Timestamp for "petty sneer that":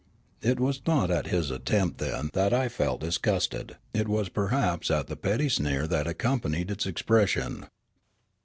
5.15-6.07